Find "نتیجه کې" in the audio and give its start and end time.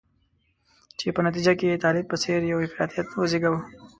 1.27-1.65